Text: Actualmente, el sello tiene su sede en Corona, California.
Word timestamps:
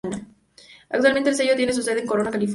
Actualmente, 0.89 1.29
el 1.29 1.35
sello 1.35 1.55
tiene 1.55 1.73
su 1.73 1.83
sede 1.83 1.99
en 1.99 2.07
Corona, 2.07 2.31
California. 2.31 2.49